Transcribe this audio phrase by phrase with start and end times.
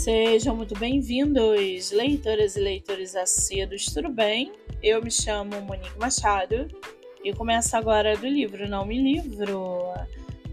[0.00, 4.50] Sejam muito bem-vindos, leitoras e leitores assíduos, tudo bem?
[4.82, 6.66] Eu me chamo Monique Machado
[7.22, 9.92] e começo agora do livro Não Me Livro.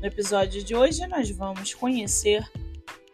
[0.01, 2.45] No episódio de hoje, nós vamos conhecer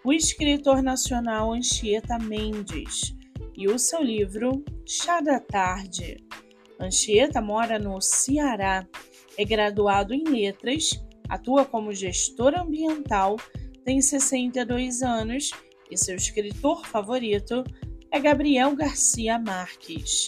[0.03, 3.15] o escritor nacional Anchieta Mendes
[3.55, 6.17] e o seu livro Chá da Tarde.
[6.79, 8.87] Anchieta mora no Ceará,
[9.37, 13.35] é graduado em letras, atua como gestor ambiental,
[13.85, 15.51] tem 62 anos
[15.93, 17.63] e seu escritor favorito
[18.11, 20.25] é Gabriel Garcia Marques.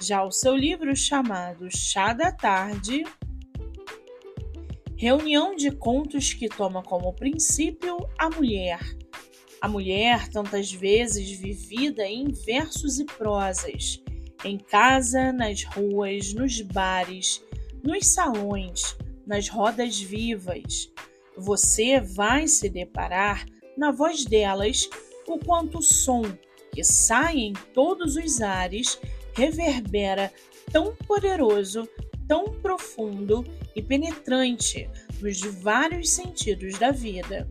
[0.00, 3.04] Já o seu livro chamado Chá da Tarde,
[4.96, 8.80] reunião de contos que toma como princípio a mulher.
[9.62, 14.02] A mulher, tantas vezes vivida em versos e prosas,
[14.44, 17.42] em casa, nas ruas, nos bares,
[17.82, 18.94] nos salões,
[19.26, 20.92] nas rodas vivas.
[21.34, 23.46] Você vai se deparar
[23.78, 24.90] na voz delas
[25.26, 26.22] o quanto o som
[26.72, 29.00] que sai em todos os ares
[29.32, 30.32] reverbera
[30.72, 31.88] tão poderoso,
[32.26, 37.48] tão profundo e penetrante nos vários sentidos da vida.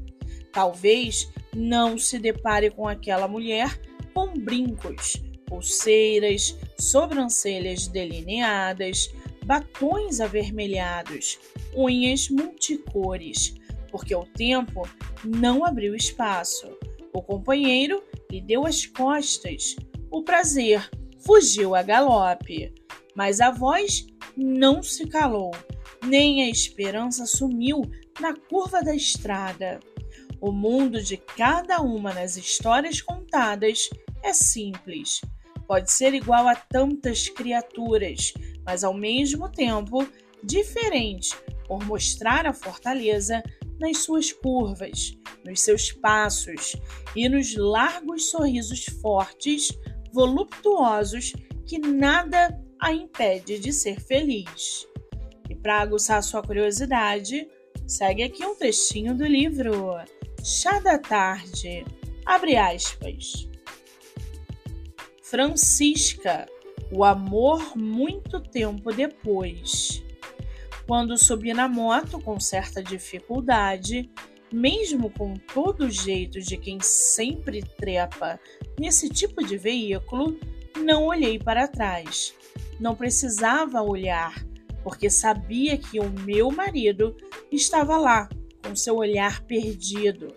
[0.51, 3.79] Talvez não se depare com aquela mulher
[4.13, 9.13] com brincos, pulseiras, sobrancelhas delineadas,
[9.45, 11.39] batons avermelhados,
[11.73, 13.55] unhas multicores,
[13.89, 14.87] porque o tempo
[15.23, 16.67] não abriu espaço.
[17.13, 19.75] O companheiro lhe deu as costas.
[20.11, 22.73] O prazer fugiu a galope.
[23.15, 25.51] Mas a voz não se calou,
[26.05, 27.81] nem a esperança sumiu
[28.19, 29.79] na curva da estrada.
[30.39, 33.89] O mundo de cada uma das histórias contadas
[34.21, 35.21] é simples.
[35.67, 40.07] Pode ser igual a tantas criaturas, mas ao mesmo tempo
[40.43, 41.35] diferente
[41.67, 43.43] por mostrar a fortaleza
[43.79, 46.75] nas suas curvas, nos seus passos
[47.15, 49.69] e nos largos sorrisos fortes,
[50.11, 51.33] voluptuosos,
[51.65, 54.87] que nada a impede de ser feliz.
[55.49, 57.47] E para aguçar sua curiosidade,
[57.85, 59.95] segue aqui um textinho do livro
[60.43, 61.85] Chá da Tarde.
[62.25, 63.49] Abre aspas.
[65.21, 66.47] Francisca,
[66.91, 70.03] o amor muito tempo depois.
[70.87, 74.09] Quando subi na moto com certa dificuldade,
[74.51, 78.39] mesmo com todo o jeito de quem sempre trepa
[78.79, 80.39] nesse tipo de veículo,
[80.77, 82.33] não olhei para trás.
[82.79, 84.45] Não precisava olhar,
[84.81, 87.17] porque sabia que o meu marido
[87.51, 88.29] estava lá,
[88.63, 90.33] com seu olhar perdido.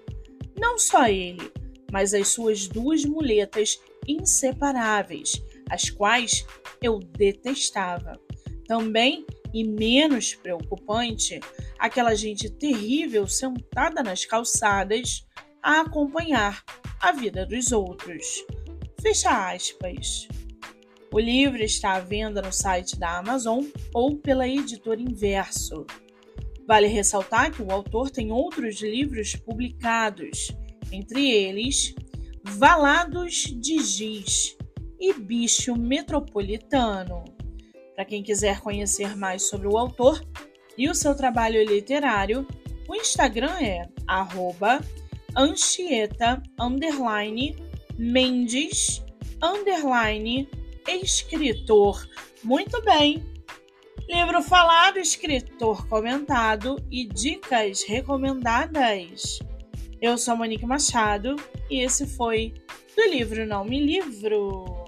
[0.58, 1.52] Não só ele,
[1.92, 5.40] mas as suas duas muletas inseparáveis,
[5.70, 6.44] as quais
[6.82, 8.18] eu detestava.
[8.66, 11.40] Também e menos preocupante,
[11.78, 15.26] aquela gente terrível sentada nas calçadas
[15.62, 16.62] a acompanhar
[17.00, 18.44] a vida dos outros.
[19.00, 20.28] Fecha aspas.
[21.12, 25.86] O livro está à venda no site da Amazon ou pela editora Inverso.
[26.66, 30.52] Vale ressaltar que o autor tem outros livros publicados,
[30.92, 31.94] entre eles
[32.44, 34.56] Valados de Giz
[35.00, 37.24] e Bicho Metropolitano.
[38.00, 40.26] Para quem quiser conhecer mais sobre o autor
[40.74, 42.48] e o seu trabalho literário,
[42.88, 43.86] o Instagram é
[45.36, 46.42] anchieta
[47.98, 49.04] Mendes
[50.88, 52.08] escritor.
[52.42, 53.22] Muito bem!
[54.08, 59.40] Livro falado, escritor comentado e dicas recomendadas.
[60.00, 61.36] Eu sou Monique Machado
[61.68, 62.54] e esse foi
[62.96, 64.79] do livro Não Me Livro.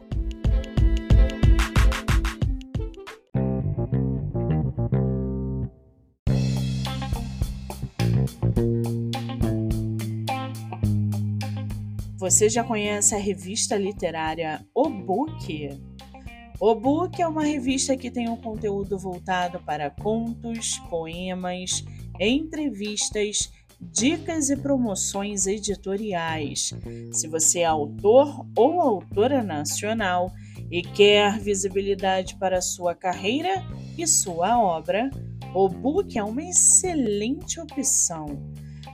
[12.23, 15.71] Você já conhece a revista literária O Book?
[16.61, 21.85] O Book é uma revista que tem um conteúdo voltado para contos, poemas,
[22.21, 23.51] entrevistas,
[23.81, 26.73] dicas e promoções editoriais.
[27.11, 30.31] Se você é autor ou autora nacional
[30.71, 33.65] e quer visibilidade para sua carreira
[33.99, 35.11] e sua obra,
[35.53, 38.27] o Book é uma excelente opção.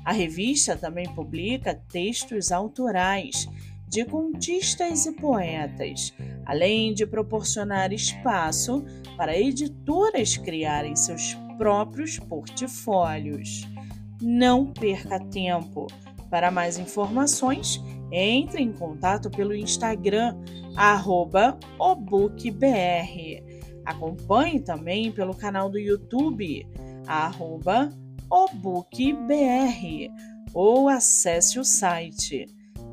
[0.08, 3.46] A revista também publica textos autorais
[3.86, 6.14] de contistas e poetas,
[6.46, 8.86] além de proporcionar espaço
[9.18, 13.68] para editoras criarem seus próprios portfólios.
[14.18, 15.86] Não perca tempo.
[16.30, 17.78] Para mais informações,
[18.10, 20.38] entre em contato pelo Instagram
[21.78, 23.44] obookbr.
[23.84, 26.66] Acompanhe também pelo canal do YouTube
[27.06, 27.90] arroba
[28.30, 30.10] o Book BR
[30.54, 32.46] ou acesse o site